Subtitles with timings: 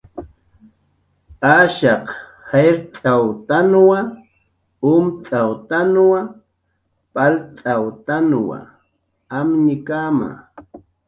[1.57, 2.05] Ashaq
[2.51, 3.97] jayrt'awtanwa,
[4.93, 6.19] umt'awtanwa,
[7.13, 8.57] palt'awtanwa
[9.37, 10.29] amñkama